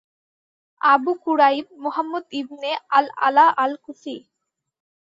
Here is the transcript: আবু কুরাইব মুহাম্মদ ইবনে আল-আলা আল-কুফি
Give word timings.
আবু 0.81 1.11
কুরাইব 1.23 1.65
মুহাম্মদ 1.83 2.25
ইবনে 2.41 2.71
আল-আলা 2.97 3.45
আল-কুফি 3.57 4.15